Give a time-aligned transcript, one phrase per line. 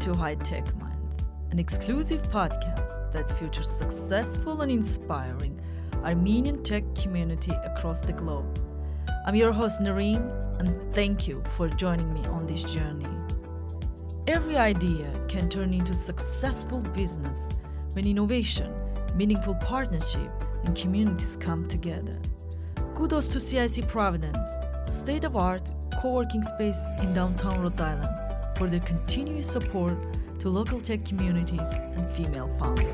[0.00, 1.16] To High Tech Minds,
[1.50, 5.60] an exclusive podcast that features successful and inspiring
[6.04, 8.60] Armenian tech community across the globe.
[9.26, 10.22] I'm your host Nareen,
[10.60, 13.08] and thank you for joining me on this journey.
[14.28, 17.50] Every idea can turn into successful business
[17.94, 18.72] when innovation,
[19.16, 20.30] meaningful partnership,
[20.64, 22.20] and communities come together.
[22.94, 24.48] Kudos to CIC Providence,
[24.88, 28.27] state of art co working space in downtown Rhode Island,
[28.58, 29.96] for their continuous support
[30.40, 32.92] to local tech communities and female founders.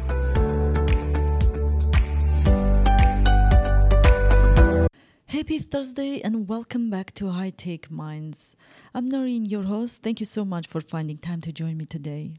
[5.26, 8.54] Happy Thursday and welcome back to High Tech Minds.
[8.94, 10.02] I'm Noreen, your host.
[10.02, 12.34] Thank you so much for finding time to join me today.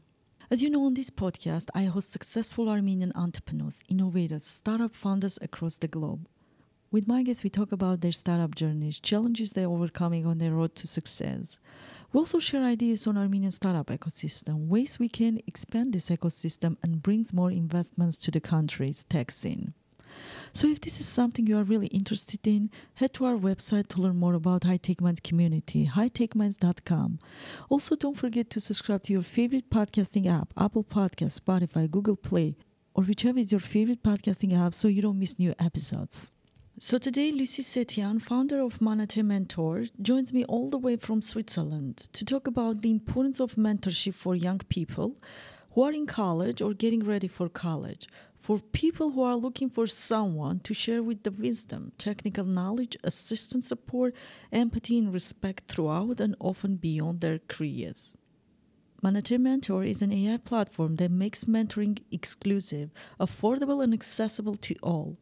[0.48, 5.78] As you know, on this podcast, I host successful Armenian entrepreneurs, innovators, startup founders across
[5.78, 6.28] the globe.
[6.92, 10.76] With my guests, we talk about their startup journeys, challenges they're overcoming on their road
[10.76, 11.58] to success.
[12.16, 17.02] We also share ideas on Armenian startup ecosystem, ways we can expand this ecosystem and
[17.02, 19.74] brings more investments to the country's tech scene.
[20.54, 24.00] So if this is something you are really interested in, head to our website to
[24.00, 27.18] learn more about High Tech Minds community, hightechminds.com.
[27.68, 32.56] Also, don't forget to subscribe to your favorite podcasting app, Apple Podcasts, Spotify, Google Play,
[32.94, 36.32] or whichever is your favorite podcasting app so you don't miss new episodes.
[36.78, 41.96] So today, Lucy Setian, founder of Manatee Mentor, joins me all the way from Switzerland
[42.12, 45.16] to talk about the importance of mentorship for young people
[45.72, 48.06] who are in college or getting ready for college,
[48.38, 53.68] for people who are looking for someone to share with the wisdom, technical knowledge, assistance
[53.68, 54.14] support,
[54.52, 58.14] empathy, and respect throughout and often beyond their careers.
[59.02, 65.16] Manatee Mentor is an AI platform that makes mentoring exclusive, affordable, and accessible to all.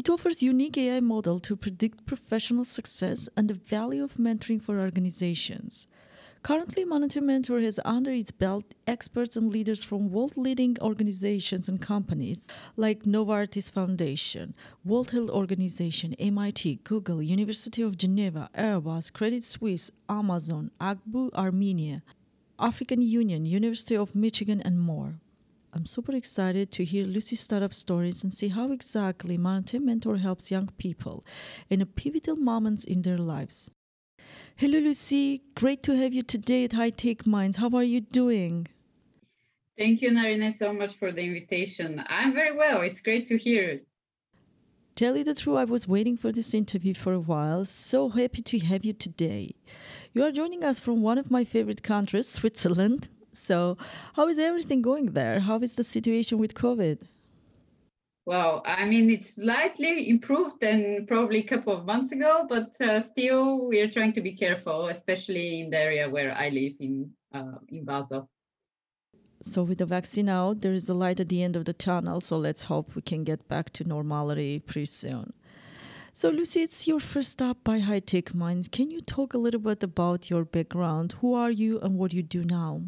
[0.00, 4.80] It offers unique AI model to predict professional success and the value of mentoring for
[4.80, 5.86] organizations.
[6.42, 12.50] Currently, Manatee Mentor has under its belt experts and leaders from world-leading organizations and companies
[12.78, 14.54] like Novartis Foundation,
[14.86, 22.02] World Health Organization, MIT, Google, University of Geneva, Airbus, Credit Suisse, Amazon, Agbu Armenia,
[22.58, 25.20] African Union, University of Michigan, and more.
[25.72, 30.50] I'm super excited to hear Lucy's startup stories and see how exactly Manatee Mentor helps
[30.50, 31.24] young people
[31.68, 33.70] in a pivotal moments in their lives.
[34.56, 35.42] Hello, Lucy.
[35.54, 37.58] Great to have you today at High Tech Minds.
[37.58, 38.66] How are you doing?
[39.78, 42.02] Thank you, Narina, so much for the invitation.
[42.08, 42.80] I'm very well.
[42.82, 43.80] It's great to hear.
[44.96, 47.64] Tell you the truth, I was waiting for this interview for a while.
[47.64, 49.54] So happy to have you today.
[50.12, 53.08] You are joining us from one of my favorite countries, Switzerland.
[53.32, 53.76] So,
[54.14, 55.40] how is everything going there?
[55.40, 56.98] How is the situation with COVID?
[58.26, 63.00] Well, I mean, it's slightly improved than probably a couple of months ago, but uh,
[63.00, 67.10] still, we are trying to be careful, especially in the area where I live in
[67.32, 68.28] uh, in Basel.
[69.42, 72.20] So, with the vaccine out, there is a light at the end of the tunnel.
[72.20, 75.32] So, let's hope we can get back to normality pretty soon.
[76.12, 78.68] So, Lucy, it's your first stop by High Tech Minds.
[78.68, 81.14] Can you talk a little bit about your background?
[81.20, 82.82] Who are you and what do you do now?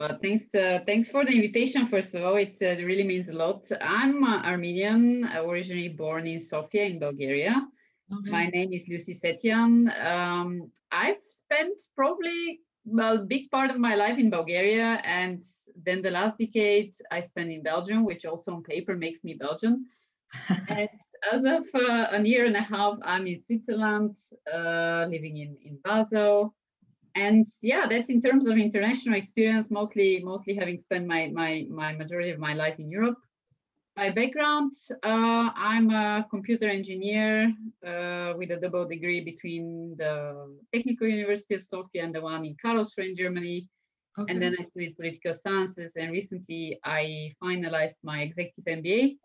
[0.00, 0.54] Well, thanks.
[0.54, 1.88] Uh, thanks for the invitation.
[1.88, 3.66] First of all, it uh, really means a lot.
[3.80, 7.66] I'm uh, Armenian, originally born in Sofia in Bulgaria.
[8.12, 8.30] Okay.
[8.30, 9.90] My name is Lucy Setian.
[10.00, 15.42] Um, I've spent probably well, a big part of my life in Bulgaria, and
[15.84, 19.84] then the last decade I spent in Belgium, which also on paper makes me Belgian.
[20.68, 20.88] and
[21.32, 24.16] as of uh, a year and a half, I'm in Switzerland,
[24.52, 26.54] uh, living in in Basel
[27.14, 31.92] and yeah that's in terms of international experience mostly mostly having spent my my my
[31.94, 33.18] majority of my life in europe.
[33.96, 37.52] My background uh, i'm a computer engineer
[37.84, 42.54] uh, with a double degree between the technical university of sofia and the one in
[42.64, 43.68] karlsruhe in germany.
[44.18, 44.32] Okay.
[44.32, 49.16] and then i studied political sciences and recently i finalized my executive mba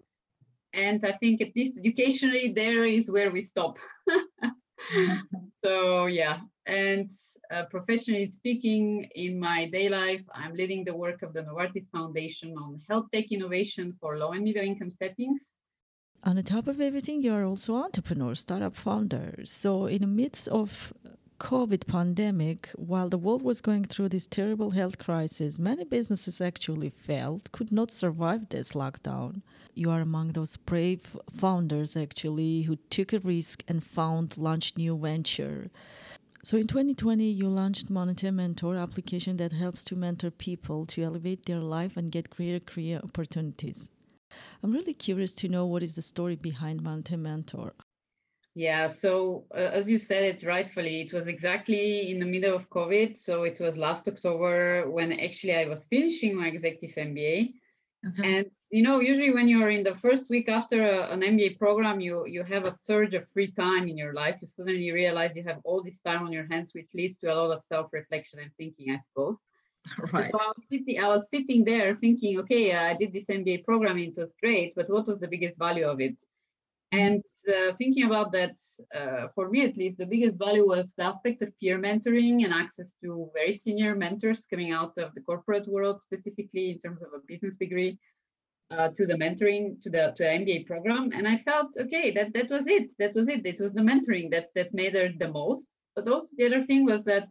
[0.74, 3.78] and i think at least educationally there is where we stop.
[5.64, 7.10] So yeah and
[7.52, 12.56] uh, professionally speaking, in my day life, I'm leading the work of the Novartis Foundation
[12.58, 15.46] on health tech innovation for low and middle income settings.
[16.24, 19.42] On the top of everything, you're also entrepreneur, startup founder.
[19.44, 20.94] So, in the midst of
[21.40, 26.90] COVID pandemic, while the world was going through this terrible health crisis, many businesses actually
[26.90, 29.42] failed, could not survive this lockdown.
[29.74, 34.98] You are among those brave founders actually who took a risk and found launched new
[34.98, 35.70] venture.
[36.46, 41.46] So in 2020, you launched Manatee Mentor application that helps to mentor people to elevate
[41.46, 43.90] their life and get greater career opportunities.
[44.62, 47.72] I'm really curious to know what is the story behind Manatee Mentor.
[48.56, 52.70] Yeah, so uh, as you said it rightfully, it was exactly in the middle of
[52.70, 53.18] COVID.
[53.18, 57.54] So it was last October when actually I was finishing my executive MBA.
[58.06, 58.40] Okay.
[58.40, 62.02] And you know, usually when you're in the first week after a, an MBA program,
[62.02, 64.38] you you have a surge of free time in your life.
[64.42, 67.36] You suddenly realize you have all this time on your hands, which leads to a
[67.36, 69.46] lot of self-reflection and thinking, I suppose.
[70.14, 70.24] Right.
[70.24, 73.98] So I was sitting, I was sitting there thinking, okay, I did this MBA program,
[73.98, 76.16] it was great, but what was the biggest value of it?
[76.94, 78.56] And uh, thinking about that,
[78.94, 82.54] uh, for me at least, the biggest value was the aspect of peer mentoring and
[82.54, 87.10] access to very senior mentors coming out of the corporate world, specifically in terms of
[87.16, 87.98] a business degree,
[88.70, 91.10] uh, to the mentoring, to the to the MBA program.
[91.16, 92.92] And I felt okay, that that was it.
[93.00, 93.44] That was it.
[93.44, 95.66] It was the mentoring that that mattered the most.
[95.96, 97.28] But also the other thing was that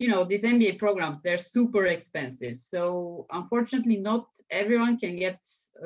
[0.00, 5.38] you know these mba programs they're super expensive so unfortunately not everyone can get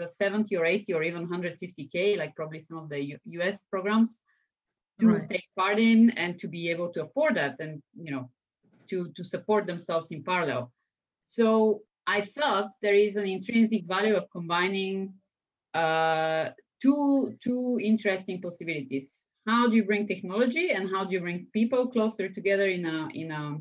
[0.05, 4.21] 70 or 80 or even 150k like probably some of the U- us programs
[5.01, 5.29] to right.
[5.29, 8.29] take part in and to be able to afford that and you know
[8.89, 10.73] to to support themselves in parallel
[11.27, 15.13] so i felt there is an intrinsic value of combining
[15.75, 16.51] uh,
[16.83, 21.89] two two interesting possibilities how do you bring technology and how do you bring people
[21.89, 23.59] closer together in a in a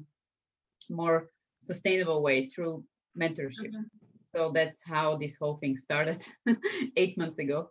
[0.90, 1.30] more
[1.62, 2.84] sustainable way through
[3.20, 3.72] mentorship.
[3.72, 4.05] Mm-hmm.
[4.36, 6.26] So that's how this whole thing started
[6.98, 7.70] eight months ago.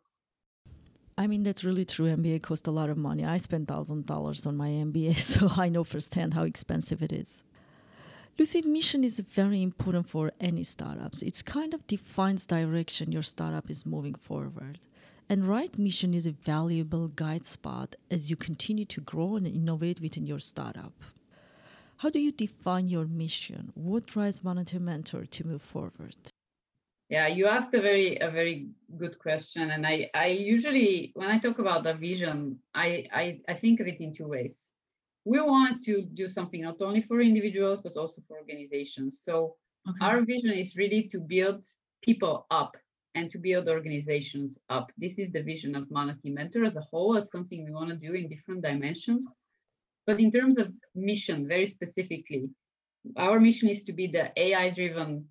[1.18, 2.06] I mean, that's really true.
[2.06, 3.24] MBA cost a lot of money.
[3.24, 7.44] I spent thousand dollars on my MBA, so I know firsthand how expensive it is.
[8.38, 11.22] Lucy, mission is very important for any startups.
[11.22, 14.80] It kind of defines direction your startup is moving forward.
[15.28, 20.00] And right mission is a valuable guide spot as you continue to grow and innovate
[20.00, 20.94] within your startup.
[21.98, 23.70] How do you define your mission?
[23.74, 26.16] What drives Manatee Mentor to move forward?
[27.10, 31.38] Yeah, you asked a very a very good question, and I I usually when I
[31.38, 34.72] talk about the vision, I I, I think of it in two ways.
[35.24, 39.20] We want to do something not only for individuals but also for organizations.
[39.22, 39.56] So
[39.88, 39.98] okay.
[40.00, 41.64] our vision is really to build
[42.02, 42.76] people up
[43.14, 44.90] and to build organizations up.
[44.98, 47.96] This is the vision of Manatee Mentor as a whole, as something we want to
[47.96, 49.26] do in different dimensions.
[50.06, 52.50] But in terms of mission, very specifically,
[53.16, 55.26] our mission is to be the AI driven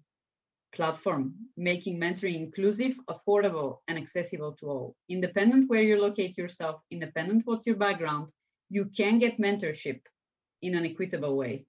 [0.73, 4.95] platform, making mentoring inclusive, affordable, and accessible to all.
[5.09, 8.29] Independent where you locate yourself, independent what your background,
[8.69, 10.01] you can get mentorship
[10.61, 11.65] in an equitable way.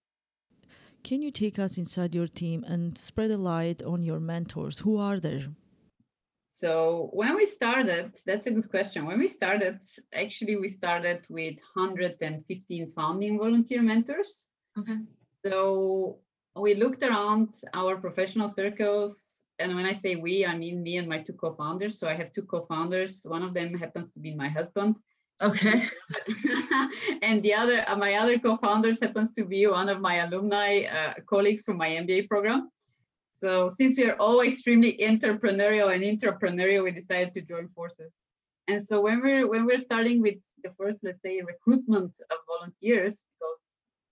[1.02, 4.78] Can you take us inside your team and spread a light on your mentors?
[4.78, 5.42] Who are there?
[6.48, 9.04] So when we started, that's a good question.
[9.06, 9.80] When we started,
[10.14, 14.46] actually we started with 115 founding volunteer mentors.
[14.78, 14.98] Okay.
[15.44, 16.20] So
[16.56, 19.42] we looked around our professional circles.
[19.58, 21.98] And when I say we, I mean me and my two co-founders.
[21.98, 23.22] So I have two co-founders.
[23.24, 25.00] One of them happens to be my husband.
[25.42, 25.84] Okay.
[27.22, 31.14] and the other, uh, my other co-founders happens to be one of my alumni uh,
[31.28, 32.70] colleagues from my MBA program.
[33.26, 38.20] So since we are all extremely entrepreneurial and entrepreneurial, we decided to join forces.
[38.68, 43.14] And so when we're when we're starting with the first, let's say, recruitment of volunteers,
[43.16, 43.60] because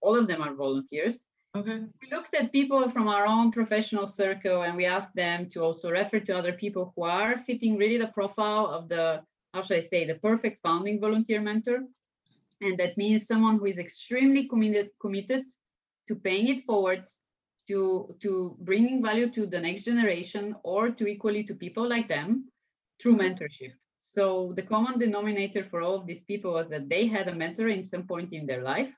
[0.01, 1.27] all of them are volunteers.
[1.55, 1.81] Okay.
[2.01, 5.91] We looked at people from our own professional circle and we asked them to also
[5.91, 9.23] refer to other people who are fitting really the profile of the,
[9.53, 11.81] how should I say, the perfect founding volunteer mentor.
[12.63, 15.45] And that means someone who is extremely committed, committed
[16.09, 17.05] to paying it forward
[17.69, 22.49] to, to bringing value to the next generation or to equally to people like them
[22.99, 23.73] through mentorship.
[24.01, 27.69] So the common denominator for all of these people was that they had a mentor
[27.69, 28.93] in some point in their life.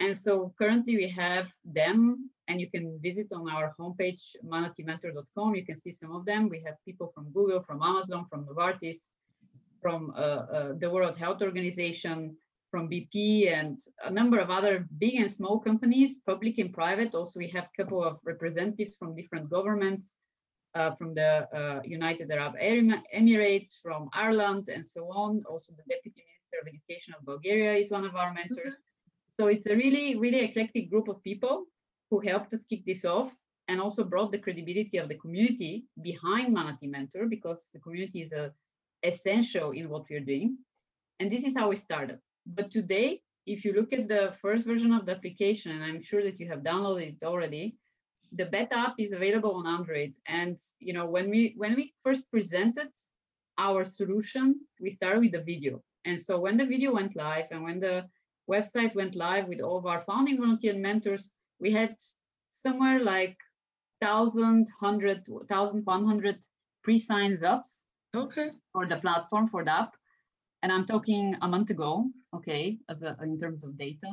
[0.00, 5.54] And so currently we have them, and you can visit on our homepage, manateementor.com.
[5.54, 6.48] You can see some of them.
[6.48, 9.12] We have people from Google, from Amazon, from Novartis,
[9.82, 12.36] from uh, uh, the World Health Organization,
[12.70, 17.14] from BP and a number of other big and small companies, public and private.
[17.14, 20.14] Also, we have a couple of representatives from different governments,
[20.74, 25.42] uh, from the uh, United Arab Emirates, from Ireland, and so on.
[25.48, 28.76] Also, the Deputy Minister of Education of Bulgaria is one of our mentors.
[29.40, 31.64] So it's a really, really eclectic group of people
[32.10, 33.34] who helped us kick this off
[33.68, 38.34] and also brought the credibility of the community behind Manatee Mentor because the community is
[38.34, 38.50] uh,
[39.02, 40.58] essential in what we're doing.
[41.20, 42.18] And this is how we started.
[42.44, 46.22] But today, if you look at the first version of the application, and I'm sure
[46.22, 47.78] that you have downloaded it already,
[48.32, 50.12] the beta app is available on Android.
[50.26, 52.90] And you know, when we when we first presented
[53.56, 55.82] our solution, we started with the video.
[56.04, 58.04] And so when the video went live and when the
[58.50, 61.96] website went live with all of our founding volunteer and mentors, we had
[62.50, 63.36] somewhere like
[64.00, 66.38] 1,000, 1,100
[66.82, 67.82] pre-signs ups
[68.14, 68.50] okay.
[68.72, 69.94] for the platform, for the app.
[70.62, 74.08] And I'm talking a month ago okay, as a, in terms of data.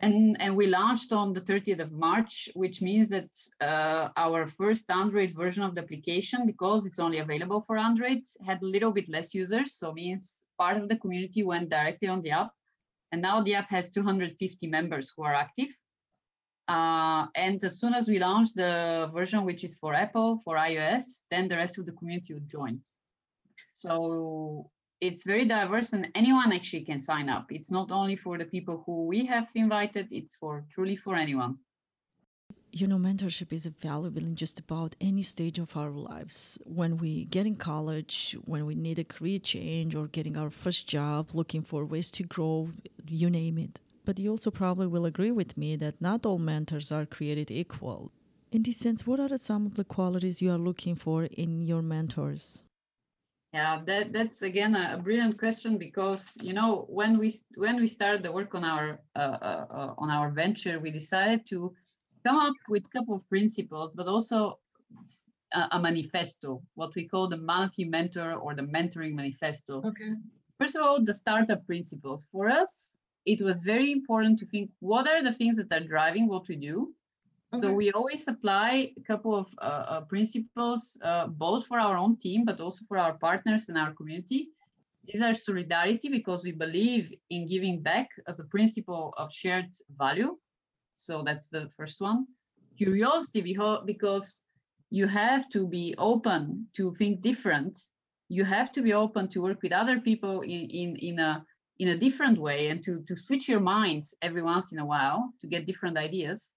[0.00, 3.30] And, and we launched on the 30th of March, which means that
[3.60, 8.62] uh, our first Android version of the application, because it's only available for Android, had
[8.62, 9.74] a little bit less users.
[9.74, 12.50] So means part of the community went directly on the app.
[13.12, 15.68] And now the app has 250 members who are active.
[16.68, 21.22] Uh, and as soon as we launch the version which is for Apple, for iOS,
[21.30, 22.80] then the rest of the community would join.
[23.70, 27.46] So it's very diverse and anyone actually can sign up.
[27.50, 31.58] It's not only for the people who we have invited, it's for truly for anyone.
[32.70, 36.58] You know, mentorship is valuable in just about any stage of our lives.
[36.64, 40.86] When we get in college, when we need a career change or getting our first
[40.86, 42.68] job, looking for ways to grow,
[43.06, 43.80] you name it.
[44.04, 48.12] But you also probably will agree with me that not all mentors are created equal.
[48.52, 51.82] In this sense, what are some of the qualities you are looking for in your
[51.82, 52.62] mentors?
[53.52, 58.22] Yeah, that that's again a, brilliant question because you know when we when we started
[58.22, 61.74] the work on our uh, uh, uh, on our venture, we decided to
[62.24, 64.58] come up with a couple of principles, but also
[65.54, 69.82] a, a, manifesto, what we call the Manatee Mentor or the Mentoring Manifesto.
[69.84, 70.12] Okay.
[70.58, 72.26] First of all, the startup principles.
[72.32, 72.90] For us,
[73.26, 76.56] it was very important to think what are the things that are driving what we
[76.56, 76.94] do
[77.52, 77.62] Okay.
[77.62, 82.16] So we always apply a couple of uh, uh, principles, uh, both for our own
[82.18, 84.50] team, but also for our partners and our community.
[85.06, 90.36] These are solidarity because we believe in giving back as a principle of shared value.
[90.98, 92.26] So that's the first one.
[92.76, 94.42] Curiosity because
[94.90, 97.78] you have to be open to think different.
[98.28, 101.44] You have to be open to work with other people in, in, in a
[101.78, 105.32] in a different way and to, to switch your minds every once in a while
[105.40, 106.52] to get different ideas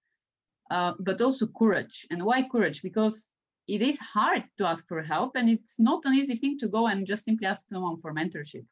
[0.72, 2.06] uh, but also courage.
[2.10, 2.82] And why courage?
[2.82, 3.32] Because
[3.68, 6.86] it is hard to ask for help and it's not an easy thing to go
[6.88, 8.64] and just simply ask someone for mentorship.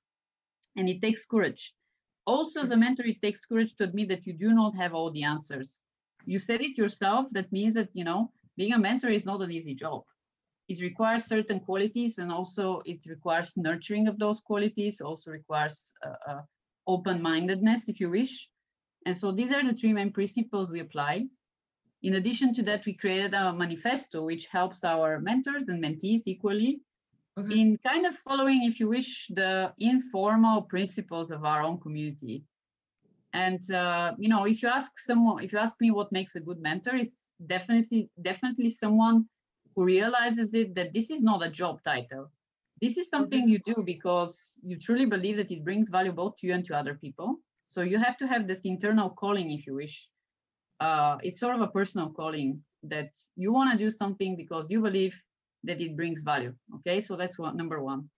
[0.77, 1.75] And it takes courage.
[2.31, 5.11] Also, as a mentor, it takes courage to admit that you do not have all
[5.11, 5.83] the answers.
[6.27, 7.27] You said it yourself.
[7.33, 10.05] That means that, you know, being a mentor is not an easy job.
[10.69, 16.31] It requires certain qualities and also it requires nurturing of those qualities, also requires uh,
[16.31, 16.43] uh,
[16.87, 18.49] open-mindedness, if you wish.
[19.07, 21.27] And so these are the three main principles we apply.
[22.05, 26.81] In addition to that, we created a manifesto which helps our mentors and mentees equally
[27.39, 27.61] okay.
[27.61, 32.45] in kind of following, if you wish, the informal principles of our own community.
[33.33, 36.41] And uh, you know, if you ask someone, if you ask me what makes a
[36.41, 39.27] good mentor, it's definitely definitely someone
[39.75, 42.31] who realizes it that this is not a job title.
[42.81, 46.47] This is something you do because you truly believe that it brings value both to
[46.47, 47.37] you and to other people.
[47.67, 50.09] So you have to have this internal calling, if you wish,
[50.81, 54.81] uh, it's sort of a personal calling that you want to do something because you
[54.81, 55.15] believe
[55.65, 56.55] that it brings value.
[56.77, 58.09] Okay, so that's number one.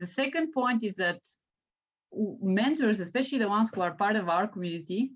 [0.00, 1.20] The second point is that
[2.42, 5.12] mentors, especially the ones who are part of our community,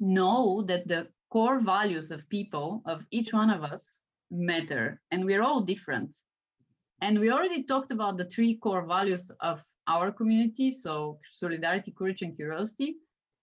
[0.00, 4.00] know that the core values of people, of each one of us,
[4.30, 6.14] matter, and we're all different.
[7.00, 12.22] And we already talked about the three core values of our community so solidarity, courage,
[12.22, 12.96] and curiosity.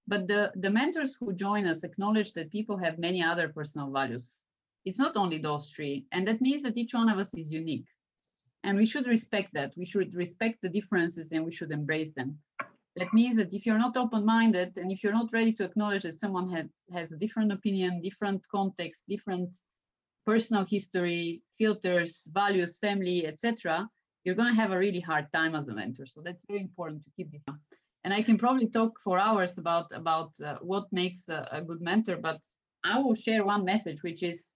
[0.07, 4.43] But the, the mentors who join us acknowledge that people have many other personal values.
[4.85, 6.05] It's not only those three.
[6.11, 7.87] And that means that each one of us is unique.
[8.63, 9.73] And we should respect that.
[9.77, 12.37] We should respect the differences and we should embrace them.
[12.95, 16.19] That means that if you're not open-minded and if you're not ready to acknowledge that
[16.19, 19.55] someone had, has a different opinion, different context, different
[20.25, 23.89] personal history, filters, values, family, etc.,
[24.23, 26.05] you're going to have a really hard time as a mentor.
[26.07, 27.43] So that's very important to keep this
[28.05, 31.81] and I can probably talk for hours about about uh, what makes a, a, good
[31.81, 32.39] mentor, but
[32.83, 34.54] I will share one message, which is,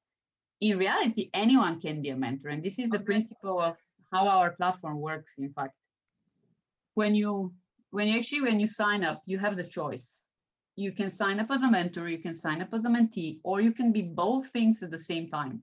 [0.62, 3.78] in reality, anyone can be a mentor, and this is the principle of
[4.12, 5.38] how our platform works.
[5.38, 5.76] In fact,
[6.96, 7.54] when you
[7.92, 10.30] when you actually when you sign up, you have the choice.
[10.76, 13.62] You can sign up as a mentor, you can sign up as a mentee, or
[13.62, 15.62] you can be both things at the same time.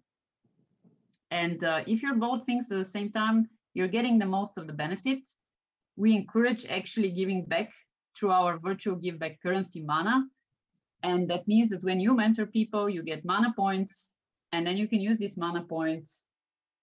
[1.31, 4.67] And uh, if you're both things at the same time, you're getting the most of
[4.67, 5.21] the benefit
[5.97, 7.73] we encourage actually giving back
[8.17, 10.25] through our virtual give back currency mana.
[11.03, 14.15] And that means that when you mentor people, you get mana points,
[14.57, 16.25] and then you can use these mana points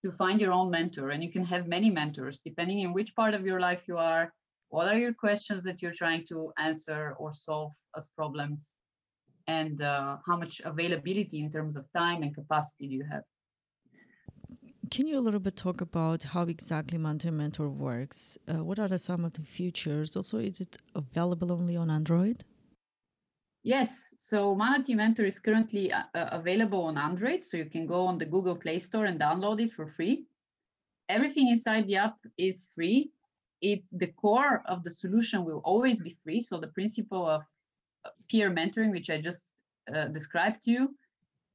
[0.06, 1.10] to find your own mentor.
[1.10, 4.32] And you can have many mentors depending in which part of your life you are,
[4.70, 6.38] what are your questions that you're trying to
[6.70, 8.60] answer or solve as problems,
[9.48, 13.24] and uh, how much availability in terms of time and capacity do you have.
[14.92, 18.38] Can you a little bit talk about how exactly Manatee Mentor works?
[18.48, 20.15] Uh, what are the, some of the features?
[20.15, 22.46] Also, is it available only on Android?
[23.63, 28.05] Yes, so Manatee Mentor is currently uh, uh, available on Android, so you can go
[28.05, 30.25] on the Google Play Store and download it for free.
[31.08, 33.12] Everything inside the app is free.
[33.62, 36.41] it the core of the solution will always be free.
[36.41, 37.43] So the principle of
[38.29, 39.43] peer mentoring, which I just
[39.93, 40.96] uh, described to you,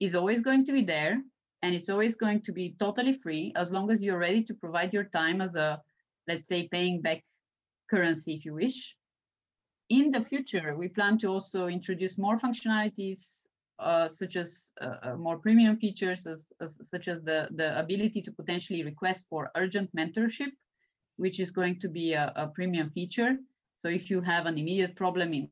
[0.00, 1.22] is always going to be there,
[1.62, 4.94] and it's always going to be totally free as long as you're ready to provide
[4.94, 5.82] your time as a,
[6.26, 7.22] let's say, paying back
[7.90, 8.97] currency if you wish.
[9.88, 13.46] In the future, we plan to also introduce more functionalities
[13.78, 18.20] uh, such as uh, uh, more premium features, as, as, such as the, the ability
[18.22, 20.50] to potentially request for urgent mentorship,
[21.16, 23.36] which is going to be a, a premium feature.
[23.78, 25.48] So if you have an immediate problem in,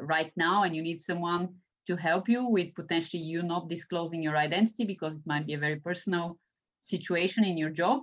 [0.00, 1.48] right now and you need someone
[1.86, 5.58] to help you with potentially you not disclosing your identity because it might be a
[5.58, 6.38] very personal
[6.80, 8.00] situation in your job,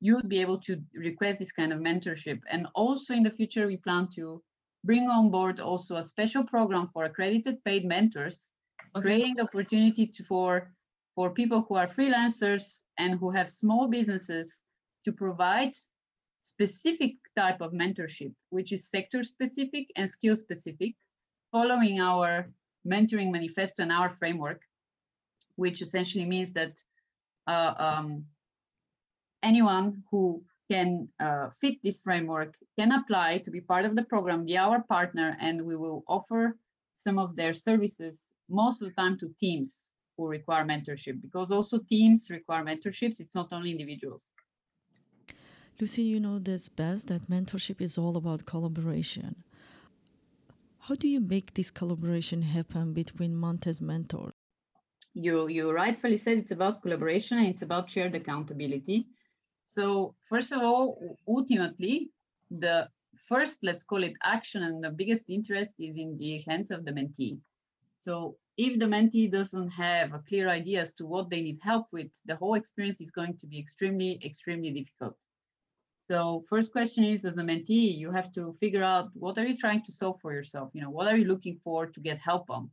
[0.00, 2.40] you would be able to request this kind of mentorship.
[2.50, 4.42] And also in the future, we plan to
[4.84, 8.52] bring on board also a special program for accredited paid mentors
[8.96, 9.02] okay.
[9.02, 10.72] creating the opportunity to, for
[11.14, 14.64] for people who are freelancers and who have small businesses
[15.04, 15.72] to provide
[16.40, 20.94] specific type of mentorship, which is sector specific and skill specific,
[21.50, 22.50] following our
[22.86, 24.62] mentoring manifesto and our framework,
[25.56, 26.80] which essentially means that
[27.46, 28.24] uh, um,
[29.42, 34.46] anyone who can uh, fit this framework can apply to be part of the program,
[34.46, 36.56] be our partner, and we will offer
[36.96, 41.78] some of their services most of the time to teams who require mentorship because also
[41.88, 43.20] teams require mentorships.
[43.20, 44.32] It's not only individuals.
[45.80, 49.42] Lucy, you know this best that mentorship is all about collaboration.
[50.86, 54.32] How do you make this collaboration happen between Montez mentors?
[55.14, 59.06] You you rightfully said it's about collaboration and it's about shared accountability.
[59.72, 62.10] So first of all, ultimately,
[62.50, 66.84] the first let's call it action and the biggest interest is in the hands of
[66.84, 67.38] the mentee.
[68.02, 71.86] So if the mentee doesn't have a clear idea as to what they need help
[71.90, 75.16] with, the whole experience is going to be extremely, extremely difficult.
[76.10, 79.56] So first question is, as a mentee, you have to figure out what are you
[79.56, 80.68] trying to solve for yourself?
[80.74, 82.70] You know, what are you looking for to get help on?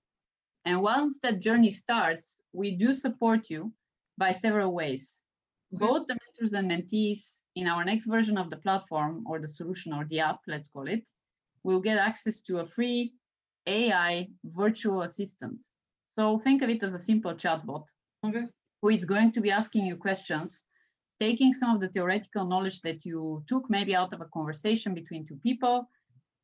[0.65, 3.71] And once that journey starts, we do support you
[4.17, 5.23] by several ways.
[5.71, 9.93] Both the mentors and mentees in our next version of the platform or the solution
[9.93, 11.09] or the app, let's call it,
[11.63, 13.13] will get access to a free
[13.67, 15.63] AI virtual assistant.
[16.07, 17.85] So think of it as a simple chatbot
[18.25, 18.45] okay.
[18.81, 20.67] who is going to be asking you questions,
[21.19, 25.27] taking some of the theoretical knowledge that you took maybe out of a conversation between
[25.27, 25.87] two people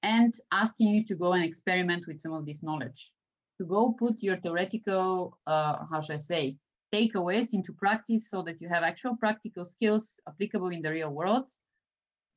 [0.03, 3.11] and asking you to go and experiment with some of this knowledge.
[3.57, 6.57] To go put your theoretical, uh, how should I say,
[6.95, 11.47] takeaways into practice so that you have actual practical skills applicable in the real world.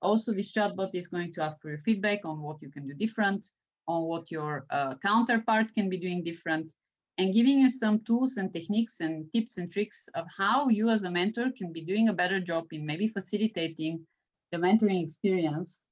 [0.00, 2.94] Also, this chatbot is going to ask for your feedback on what you can do
[2.94, 3.42] different,
[3.86, 6.72] on what your uh, counterpart can be doing different,
[7.18, 11.02] and giving you some tools and techniques and tips and tricks of how you as
[11.02, 14.06] a mentor can be doing a better job in maybe facilitating
[14.52, 15.88] the mentoring experience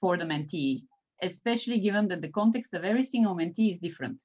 [0.00, 0.82] for the mentee,
[1.22, 4.18] especially given that the context of every single mentee is different.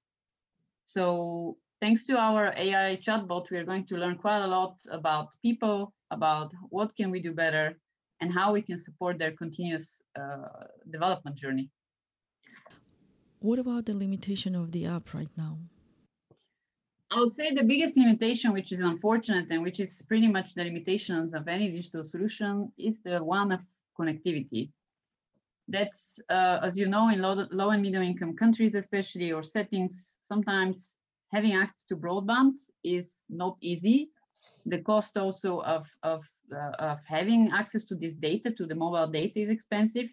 [0.88, 5.27] So thanks to our AI chatbot, we are going to learn quite a lot about
[5.41, 7.77] people, about what can we do better,
[8.21, 11.69] and how we can support their continuous uh, development journey.
[13.39, 15.57] What about the limitation of the app right now?
[17.11, 20.63] I would say the biggest limitation, which is unfortunate and which is pretty much the
[20.63, 23.59] limitations of any digital solution, is the one of
[23.99, 24.71] connectivity.
[25.67, 30.17] That's, uh, as you know, in low, low and middle income countries, especially or settings,
[30.23, 30.92] sometimes
[31.33, 34.09] having access to broadband is not easy.
[34.65, 36.23] The cost also of, of,
[36.55, 40.09] uh, of having access to this data, to the mobile data is expensive.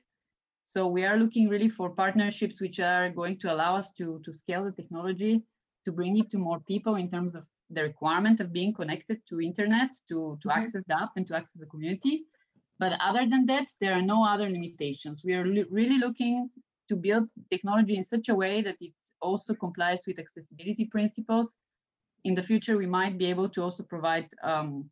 [0.64, 4.32] So we are looking really for partnerships which are going to allow us to, to
[4.32, 5.42] scale the technology,
[5.84, 9.40] to bring it to more people in terms of the requirement of being connected to
[9.40, 10.60] internet, to, to okay.
[10.60, 12.24] access the app and to access the community.
[12.78, 15.22] But other than that, there are no other limitations.
[15.24, 16.48] We are really looking
[16.88, 21.54] to build technology in such a way that it also complies with accessibility principles.
[22.24, 24.90] In the future, we might be able to also provide um,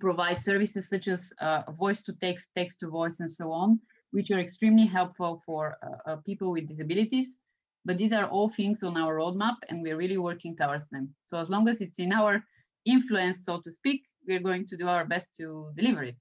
[0.00, 4.30] provide services such as uh, voice to text, text to voice, and so on, which
[4.30, 7.38] are extremely helpful for uh, uh, people with disabilities.
[7.84, 11.14] But these are all things on our roadmap, and we're really working towards them.
[11.24, 12.42] So as long as it's in our
[12.84, 16.16] influence, so to speak, we're going to do our best to deliver it.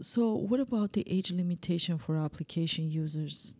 [0.00, 3.56] So, what about the age limitation for application users?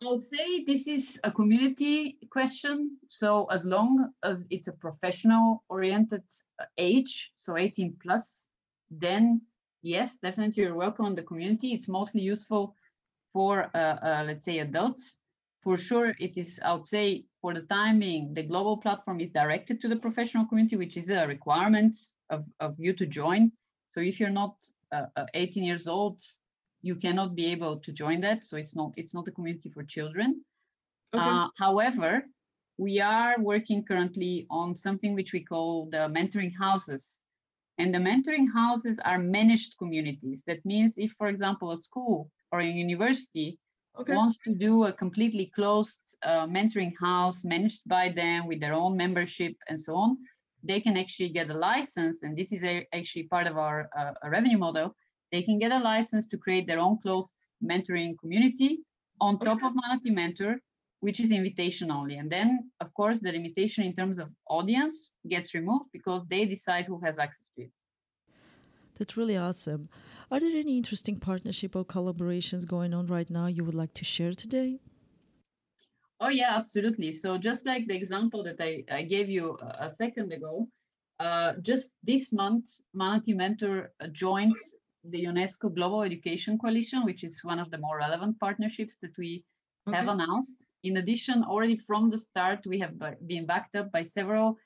[0.00, 2.98] I'll say this is a community question.
[3.08, 6.22] So, as long as it's a professional oriented
[6.60, 8.48] uh, age, so 18 plus,
[8.92, 9.40] then
[9.82, 11.72] yes, definitely you're welcome in the community.
[11.72, 12.76] It's mostly useful
[13.32, 15.18] for, uh, uh, let's say, adults.
[15.62, 19.30] For sure, it is, I would say, for the time being, the global platform is
[19.30, 21.96] directed to the professional community, which is a requirement
[22.30, 23.50] of, of you to join.
[23.90, 24.54] So if you're not
[24.92, 26.20] uh, uh 18 years old,
[26.82, 28.44] you cannot be able to join that.
[28.44, 30.44] So it's not it's not a community for children.
[31.14, 31.24] Okay.
[31.24, 32.24] Uh, however,
[32.78, 37.20] we are working currently on something which we call the mentoring houses.
[37.78, 40.42] And the mentoring houses are managed communities.
[40.46, 43.58] That means if, for example, a school or a university
[43.98, 44.14] okay.
[44.14, 48.96] wants to do a completely closed uh, mentoring house managed by them with their own
[48.96, 50.18] membership and so on,
[50.62, 52.22] they can actually get a license.
[52.22, 54.94] And this is a, actually part of our uh, revenue model.
[55.32, 58.80] They can get a license to create their own closed mentoring community
[59.20, 59.44] on okay.
[59.44, 60.60] top of Manatee Mentor
[61.00, 62.16] which is invitation only.
[62.16, 66.86] And then, of course, the limitation in terms of audience gets removed because they decide
[66.86, 67.72] who has access to it.
[68.98, 69.88] That's really awesome.
[70.30, 74.04] Are there any interesting partnership or collaborations going on right now you would like to
[74.04, 74.80] share today?
[76.20, 77.12] Oh, yeah, absolutely.
[77.12, 80.66] So, just like the example that I, I gave you a second ago,
[81.20, 84.56] uh, just this month, Manatee Mentor joined
[85.10, 89.44] the UNESCO Global Education Coalition, which is one of the more relevant partnerships that we
[89.88, 89.96] okay.
[89.96, 90.66] have announced.
[90.84, 92.94] In addition, already from the start, we have
[93.26, 94.56] been backed up by several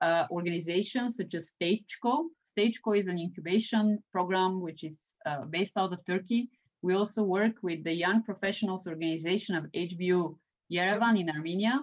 [0.00, 2.26] uh, organizations such as StageCo.
[2.56, 6.50] StageCo is an incubation program which is uh, based out of Turkey.
[6.82, 10.36] We also work with the Young Professionals Organization of AGBU
[10.72, 11.80] Yerevan in Armenia.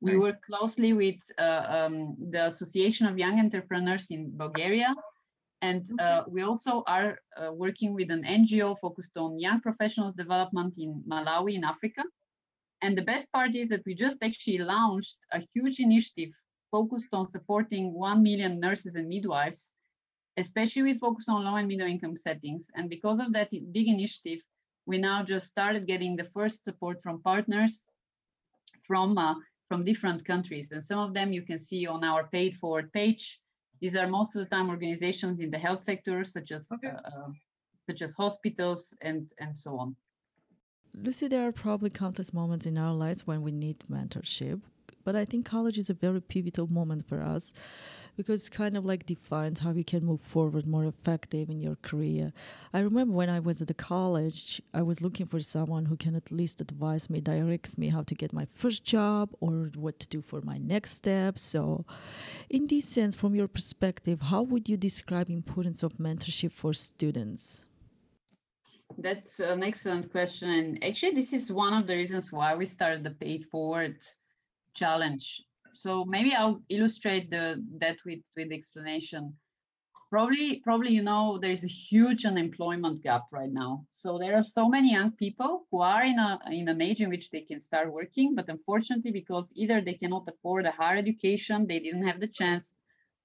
[0.00, 0.22] We nice.
[0.22, 4.94] work closely with uh, um, the Association of Young Entrepreneurs in Bulgaria.
[5.62, 10.76] And uh, we also are uh, working with an NGO focused on young professionals development
[10.78, 12.02] in Malawi in Africa.
[12.82, 16.30] And the best part is that we just actually launched a huge initiative
[16.70, 19.74] focused on supporting 1 million nurses and midwives,
[20.36, 22.70] especially with focus on low and middle income settings.
[22.74, 24.40] And because of that big initiative,
[24.84, 27.86] we now just started getting the first support from partners
[28.86, 29.34] from, uh,
[29.68, 30.70] from different countries.
[30.72, 33.40] And some of them you can see on our paid forward page.
[33.80, 36.88] These are most of the time organizations in the health sector, such as, okay.
[36.88, 37.28] uh, uh
[37.88, 39.94] such as hospitals and, and so on.
[40.94, 44.62] Lucy, there are probably countless moments in our lives when we need mentorship,
[45.06, 47.54] but I think college is a very pivotal moment for us
[48.16, 51.76] because it kind of like defines how you can move forward more effective in your
[51.76, 52.32] career.
[52.74, 56.16] I remember when I was at the college, I was looking for someone who can
[56.16, 60.08] at least advise me, directs me how to get my first job or what to
[60.08, 61.38] do for my next step.
[61.38, 61.84] So,
[62.50, 67.64] in this sense, from your perspective, how would you describe importance of mentorship for students?
[68.98, 70.50] That's an excellent question.
[70.50, 73.98] And actually, this is one of the reasons why we started the Paid Forward
[74.76, 75.42] challenge.
[75.72, 79.34] So maybe I'll illustrate the, that with, with explanation.
[80.08, 83.84] Probably, probably you know there's a huge unemployment gap right now.
[83.90, 87.10] So there are so many young people who are in a in an age in
[87.10, 91.66] which they can start working, but unfortunately, because either they cannot afford a higher education,
[91.66, 92.76] they didn't have the chance,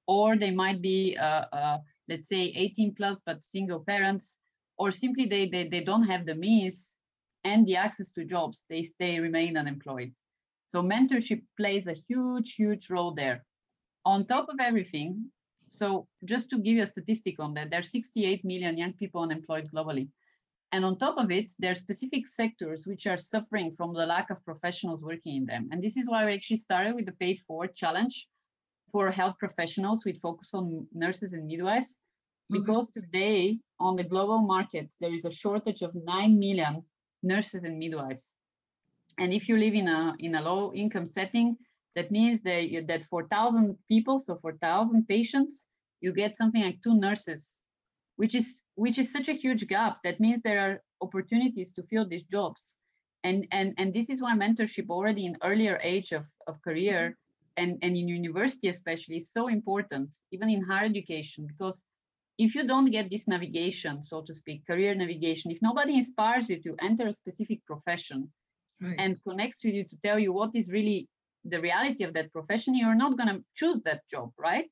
[0.08, 1.78] or they might be uh, uh,
[2.10, 4.38] let's say 18 plus but single parents
[4.82, 6.98] or simply they, they, they don't have the means
[7.44, 10.12] and the access to jobs, they stay remain unemployed.
[10.72, 13.44] So mentorship plays a huge, huge role there.
[14.06, 15.30] On top of everything,
[15.68, 19.22] so just to give you a statistic on that, there are 68 million young people
[19.22, 20.08] unemployed globally.
[20.72, 24.30] And on top of it, there are specific sectors which are suffering from the lack
[24.30, 25.68] of professionals working in them.
[25.74, 28.30] And this is why we actually started with the Paid Forward Challenge
[28.94, 32.00] for health professionals with focus on nurses and midwives
[32.52, 32.64] Mm-hmm.
[32.64, 36.84] because today on the global market there is a shortage of 9 million
[37.24, 38.36] nurses and midwives
[39.20, 41.58] and if you live in a in a low income setting
[41.96, 45.68] that means that that for 1000 people so for 1000 patients
[46.02, 47.64] you get something like two nurses
[48.16, 52.08] which is which is such a huge gap that means there are opportunities to fill
[52.08, 52.78] these jobs
[53.24, 57.64] and and and this is why mentorship already in earlier age of, of career mm-hmm.
[57.64, 61.84] and and in university especially is so important even in higher education because
[62.38, 66.60] if you don't get this navigation, so to speak, career navigation, if nobody inspires you
[66.64, 68.32] to enter a specific profession
[68.82, 68.96] right.
[68.98, 71.08] and connects with you to tell you what is really
[71.46, 74.70] the reality of that profession, you're not going to choose that job, right?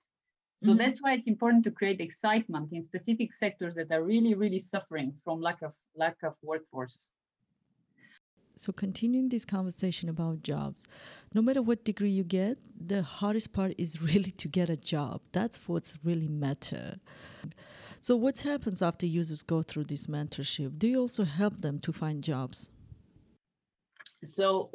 [0.56, 0.78] So mm-hmm.
[0.78, 5.13] that's why it's important to create excitement in specific sectors that are really, really suffering
[5.24, 7.12] from lack of lack of workforce.
[8.58, 10.86] So, continuing this conversation about jobs,
[11.34, 15.22] no matter what degree you get, the hardest part is really to get a job.
[15.32, 17.00] That's what's really matter.
[18.02, 20.78] So, what happens after users go through this mentorship?
[20.78, 22.69] Do you also help them to find jobs?
[24.23, 24.69] So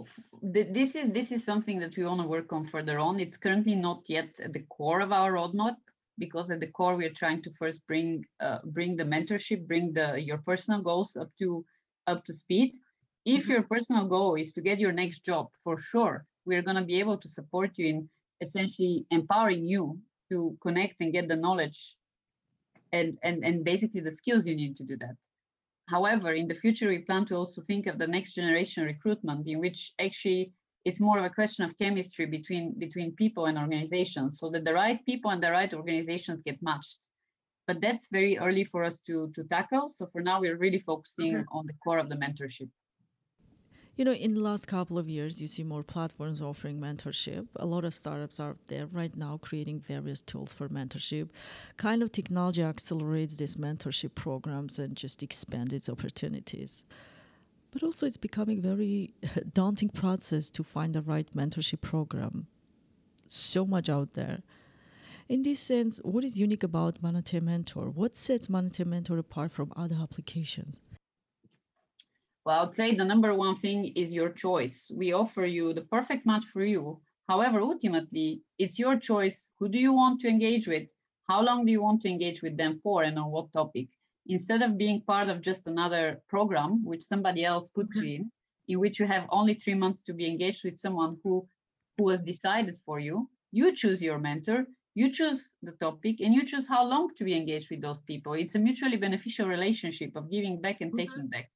[0.54, 3.20] th- this is this is something that we want to work on further on.
[3.20, 5.76] It's currently not yet at the core of our roadmap
[6.18, 9.92] because at the core we are trying to first bring uh, bring the mentorship, bring
[9.92, 11.64] the your personal goals up to
[12.07, 12.74] up to speed
[13.24, 13.52] if mm-hmm.
[13.52, 17.00] your personal goal is to get your next job, for sure, we're going to be
[17.00, 18.09] able to support you in
[18.40, 19.98] essentially empowering you
[20.30, 21.96] to connect and get the knowledge
[22.92, 25.16] and, and, and basically the skills you need to do that.
[25.88, 29.61] However, in the future, we plan to also think of the next generation recruitment in
[29.61, 30.53] which actually
[30.85, 34.75] it's more of a question of chemistry between between people and organizations so that the
[34.75, 36.99] right people and the right organizations get matched
[37.66, 41.37] but that's very early for us to to tackle so for now we're really focusing
[41.37, 41.44] okay.
[41.53, 42.68] on the core of the mentorship
[43.96, 47.46] you know in the last couple of years you see more platforms offering mentorship.
[47.57, 51.28] A lot of startups are there right now creating various tools for mentorship.
[51.76, 56.85] Kind of technology accelerates these mentorship programs and just expand its opportunities.
[57.70, 59.14] But also it's becoming very
[59.52, 62.46] daunting process to find the right mentorship program.
[63.28, 64.42] So much out there.
[65.28, 67.90] In this sense what is unique about manatee mentor?
[67.90, 70.80] What sets manatee mentor apart from other applications
[72.44, 74.90] well i would say the number one thing is your choice.
[74.94, 77.00] We offer you the perfect match for you.
[77.28, 79.50] However ultimately it's your choice.
[79.59, 80.90] Who do you want to engage with?
[81.28, 83.88] How long do you want to engage with them for and on what topic?
[84.26, 88.04] Instead of being part of just another program which somebody else put mm-hmm.
[88.04, 88.33] you in
[88.68, 91.46] in which you have only three months to be engaged with someone who
[91.96, 96.44] who was decided for you you choose your mentor you choose the topic and you
[96.44, 98.35] choose how long to be engaged with those people.
[98.35, 100.98] It's a mutually beneficial relationship of giving back and mm-hmm.
[100.98, 101.50] taking back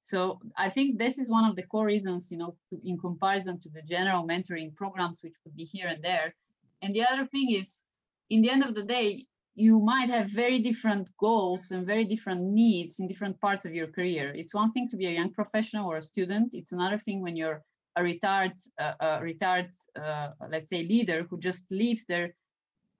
[0.00, 3.68] so i think this is one of the core reasons you know in comparison to
[3.70, 6.34] the general mentoring programs which could be here and there
[6.82, 7.84] and the other thing is
[8.30, 9.26] in the end of the day
[9.58, 13.88] you might have very different goals and very different needs in different parts of your
[13.88, 14.32] career.
[14.36, 16.54] It's one thing to be a young professional or a student.
[16.54, 17.64] It's another thing when you're
[17.96, 22.36] a retired, uh, a retired, uh, let's say, leader who just leaves their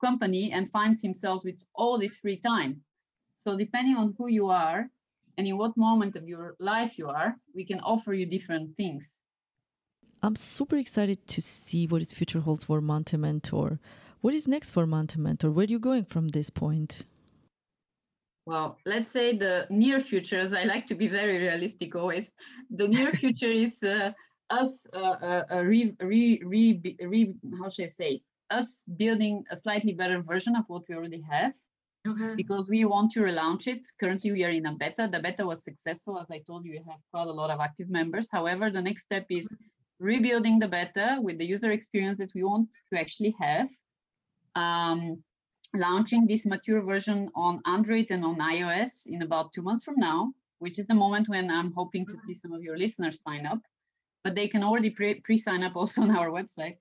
[0.04, 2.82] company and finds himself with all this free time.
[3.36, 4.90] So depending on who you are
[5.38, 9.20] and in what moment of your life you are, we can offer you different things.
[10.20, 13.78] I'm super excited to see what its future holds for Manatee Mentor.
[14.20, 15.52] What is next for Manatee Mentor?
[15.52, 17.06] Where are you going from this point?
[18.46, 22.34] Well, let's say the near future, as I like to be very realistic always,
[22.70, 24.10] the near future is uh,
[24.50, 29.56] us uh, uh, uh, re, re, re, re, how should I say, us building a
[29.56, 31.52] slightly better version of what we already have.
[32.08, 32.34] Okay.
[32.36, 33.86] Because we want to relaunch it.
[34.00, 35.08] Currently, we are in a beta.
[35.12, 36.18] The beta was successful.
[36.18, 38.28] As I told you, we have quite a lot of active members.
[38.30, 39.48] However, the next step is
[40.00, 43.68] rebuilding the beta with the user experience that we want to actually have
[44.54, 45.22] um,
[45.74, 50.32] launching this mature version on Android and on iOS in about two months from now,
[50.60, 53.58] which is the moment when I'm hoping to see some of your listeners sign up.
[54.24, 56.76] But they can already pre sign up also on our website.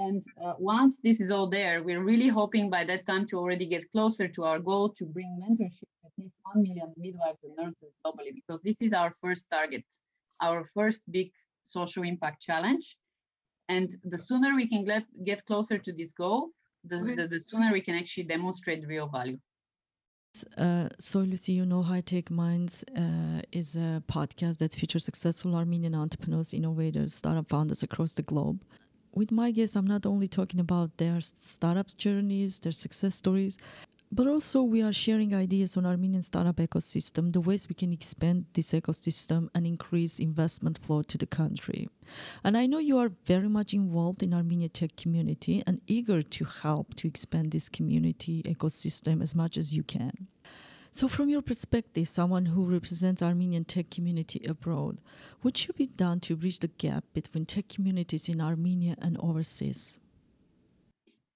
[0.00, 3.66] And uh, once this is all there, we're really hoping by that time to already
[3.66, 7.92] get closer to our goal to bring mentorship at least 1 million midwives and nurses
[8.02, 9.84] globally, because this is our first target,
[10.40, 11.30] our first big
[11.64, 12.96] social impact challenge.
[13.68, 16.48] And the sooner we can get, get closer to this goal,
[16.84, 19.38] the, the, the sooner we can actually demonstrate real value.
[20.56, 25.54] Uh, so, Lucy, you know, High Tech Minds uh, is a podcast that features successful
[25.54, 28.62] Armenian entrepreneurs, innovators, startup founders across the globe.
[29.12, 33.58] With my guests, I'm not only talking about their startup journeys, their success stories,
[34.12, 38.46] but also we are sharing ideas on Armenian startup ecosystem, the ways we can expand
[38.54, 41.88] this ecosystem and increase investment flow to the country.
[42.44, 46.44] And I know you are very much involved in Armenian tech community and eager to
[46.44, 50.28] help to expand this community ecosystem as much as you can.
[50.92, 54.98] So, from your perspective, someone who represents Armenian tech community abroad,
[55.42, 60.00] what should be done to bridge the gap between tech communities in Armenia and overseas?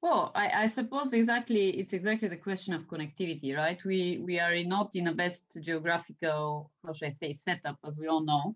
[0.03, 3.83] Well, I, I, suppose exactly it's exactly the question of connectivity, right?
[3.85, 8.09] We we are not in a best geographical, how should I say, setup, as we
[8.09, 8.55] all know.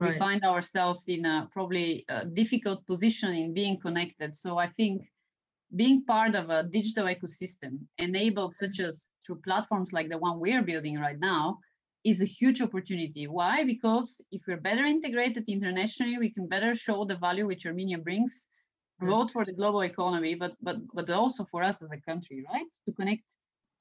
[0.00, 0.12] Right.
[0.12, 4.34] We find ourselves in a probably a difficult position in being connected.
[4.34, 5.08] So I think
[5.76, 10.62] being part of a digital ecosystem enabled such as through platforms like the one we're
[10.62, 11.58] building right now
[12.04, 13.26] is a huge opportunity.
[13.26, 13.64] Why?
[13.64, 18.48] Because if we're better integrated internationally, we can better show the value which Armenia brings
[19.00, 22.66] both for the global economy, but but but also for us as a country, right?
[22.86, 23.24] To connect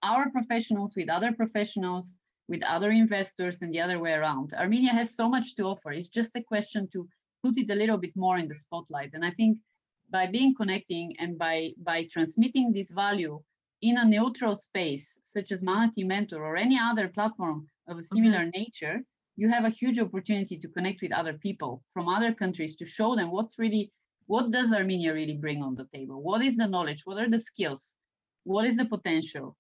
[0.04, 2.16] our professionals with other professionals,
[2.50, 4.54] with other investors, and the other way around.
[4.54, 5.92] Armenia has so much to offer.
[5.92, 7.08] It's just a question to
[7.44, 9.12] put it a little bit more in the spotlight.
[9.14, 9.58] And I think
[10.10, 13.42] by being connecting and by by transmitting this value
[13.82, 18.40] in a neutral space, such as Manatee Mentor or any other platform of a similar
[18.40, 18.60] mm-hmm.
[18.62, 19.02] nature,
[19.36, 23.16] you have a huge opportunity to connect with other people from other countries to show
[23.16, 23.92] them what's really
[24.28, 26.22] what does Armenia really bring on the table?
[26.22, 27.02] What is the knowledge?
[27.06, 27.96] What are the skills?
[28.44, 29.56] What is the potential?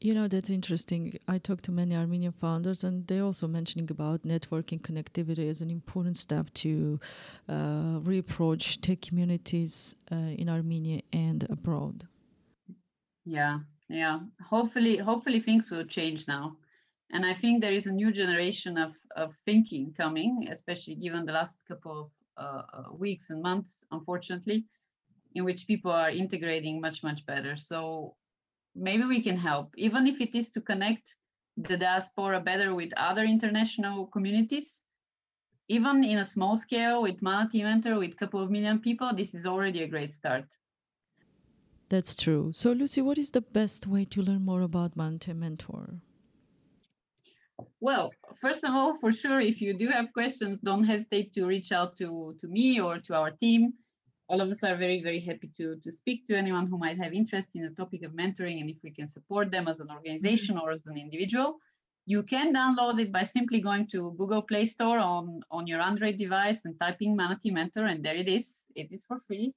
[0.00, 1.18] You know, that's interesting.
[1.28, 5.70] I talked to many Armenian founders, and they're also mentioning about networking connectivity as an
[5.70, 7.00] important step to
[7.48, 12.06] uh, reapproach tech communities uh, in Armenia and abroad.
[13.24, 14.20] Yeah, yeah.
[14.42, 16.56] Hopefully, hopefully things will change now.
[17.10, 21.32] And I think there is a new generation of, of thinking coming, especially given the
[21.32, 24.64] last couple of uh, uh, weeks and months, unfortunately,
[25.34, 27.56] in which people are integrating much, much better.
[27.56, 28.16] So
[28.74, 31.16] maybe we can help, even if it is to connect
[31.56, 34.82] the diaspora better with other international communities.
[35.68, 39.34] Even in a small scale with Manatee Mentor with a couple of million people, this
[39.34, 40.44] is already a great start.
[41.88, 42.50] That's true.
[42.52, 46.00] So, Lucy, what is the best way to learn more about Manatee Mentor?
[47.80, 48.10] Well,
[48.40, 51.96] first of all, for sure, if you do have questions, don't hesitate to reach out
[51.98, 53.74] to, to me or to our team.
[54.28, 57.12] All of us are very, very happy to, to speak to anyone who might have
[57.12, 60.56] interest in the topic of mentoring and if we can support them as an organization
[60.58, 61.58] or as an individual.
[62.06, 66.18] You can download it by simply going to Google Play Store on, on your Android
[66.18, 68.66] device and typing Manatee Mentor, and there it is.
[68.74, 69.54] It is for free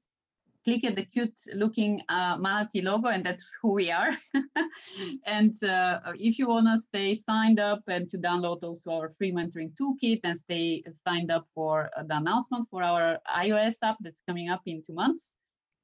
[0.67, 4.11] click at the cute looking uh, manatee logo and that's who we are.
[5.25, 9.31] and uh, if you want to stay signed up and to download also our free
[9.31, 14.49] mentoring toolkit and stay signed up for the announcement for our iOS app that's coming
[14.49, 15.29] up in two months,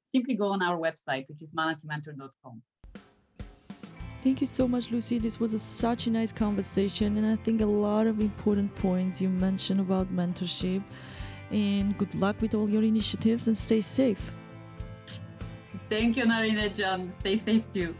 [0.04, 2.60] simply go on our website, which is manateementor.com.
[4.22, 5.18] Thank you so much, Lucy.
[5.18, 9.22] This was a, such a nice conversation, and I think a lot of important points
[9.22, 10.82] you mentioned about mentorship.
[11.50, 14.32] And good luck with all your initiatives and stay safe.
[15.88, 17.10] Thank you, Narina John.
[17.10, 17.94] Stay safe too.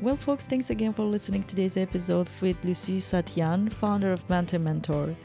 [0.00, 4.58] Well, folks, thanks again for listening to today's episode with Lucy Satyan, founder of Manatee
[4.58, 5.16] Mentor.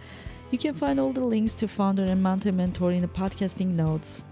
[0.50, 4.24] You can find all the links to founder and Manatee Mentor in the podcasting notes.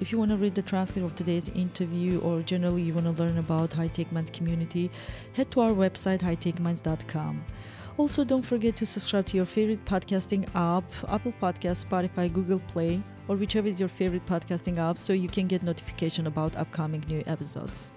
[0.00, 3.22] If you want to read the transcript of today's interview or generally you want to
[3.22, 4.90] learn about Hye Tech Minds community,
[5.34, 7.44] head to our website hyetechminds.com.
[7.98, 13.02] Also, don't forget to subscribe to your favorite podcasting app, Apple Podcast, Spotify, Google Play,
[13.28, 17.22] or whichever is your favorite podcasting app so you can get notification about upcoming new
[17.26, 17.92] episodes.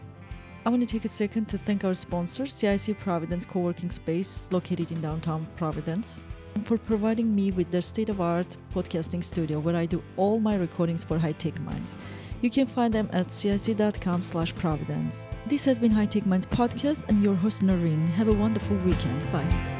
[0.66, 4.92] I want to take a second to thank our sponsor, CIC Providence Co-working Space, located
[4.92, 6.24] in downtown Providence,
[6.64, 11.20] for providing me with their state-of-art podcasting studio where I do all my recordings for
[11.20, 11.96] Hye Tech Minds.
[12.42, 15.28] You can find them at cic.com slash providence.
[15.46, 18.08] This has been Hye Tech Minds podcast and your host Noreen.
[18.08, 19.32] Have a wonderful weekend.
[19.32, 19.75] Bye.